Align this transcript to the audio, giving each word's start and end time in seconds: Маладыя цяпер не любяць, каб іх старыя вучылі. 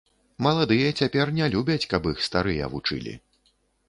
Маладыя 0.45 0.93
цяпер 1.03 1.31
не 1.39 1.49
любяць, 1.55 1.85
каб 1.91 2.07
іх 2.13 2.23
старыя 2.29 2.71
вучылі. 2.73 3.13